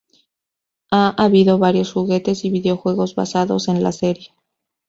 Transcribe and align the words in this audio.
Ha 0.89 1.09
habido 1.15 1.59
varios 1.59 1.93
juguetes 1.93 2.43
y 2.43 2.49
videojuegos 2.49 3.13
basados 3.13 3.67
en 3.67 3.83
la 3.83 3.91
serie. 3.91 4.33